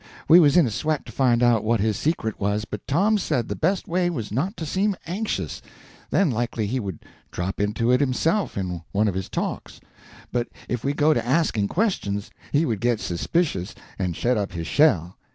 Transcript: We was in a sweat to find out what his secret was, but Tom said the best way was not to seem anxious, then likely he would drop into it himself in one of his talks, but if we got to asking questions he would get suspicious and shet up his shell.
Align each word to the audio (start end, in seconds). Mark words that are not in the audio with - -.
We 0.27 0.39
was 0.39 0.57
in 0.57 0.65
a 0.65 0.71
sweat 0.71 1.05
to 1.05 1.11
find 1.11 1.43
out 1.43 1.63
what 1.63 1.79
his 1.79 1.95
secret 1.95 2.39
was, 2.39 2.65
but 2.65 2.87
Tom 2.87 3.19
said 3.19 3.47
the 3.49 3.55
best 3.55 3.87
way 3.87 4.09
was 4.09 4.31
not 4.31 4.57
to 4.57 4.65
seem 4.65 4.95
anxious, 5.05 5.61
then 6.09 6.31
likely 6.31 6.65
he 6.65 6.79
would 6.79 7.05
drop 7.29 7.59
into 7.59 7.91
it 7.91 7.99
himself 7.99 8.57
in 8.57 8.81
one 8.93 9.07
of 9.07 9.13
his 9.13 9.29
talks, 9.29 9.79
but 10.31 10.47
if 10.67 10.83
we 10.83 10.95
got 10.95 11.13
to 11.13 11.23
asking 11.23 11.67
questions 11.67 12.31
he 12.51 12.65
would 12.65 12.81
get 12.81 12.99
suspicious 12.99 13.75
and 13.99 14.15
shet 14.15 14.37
up 14.37 14.53
his 14.53 14.65
shell. 14.65 15.19